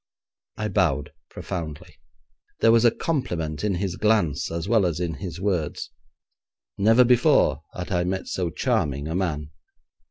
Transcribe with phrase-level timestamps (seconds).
[0.57, 1.97] I bowed profoundly.
[2.59, 5.91] There was a compliment in his glance as well as in his words.
[6.75, 9.51] Never before had I met so charming a man.